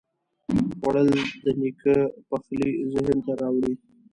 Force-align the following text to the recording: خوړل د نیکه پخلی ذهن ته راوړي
خوړل 0.77 1.09
د 1.43 1.45
نیکه 1.59 1.95
پخلی 2.27 2.69
ذهن 2.91 3.17
ته 3.25 3.31
راوړي 3.41 3.73